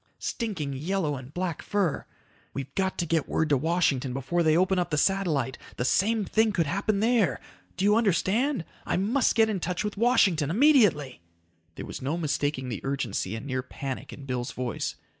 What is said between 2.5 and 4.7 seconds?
We've got to get word to Washington before they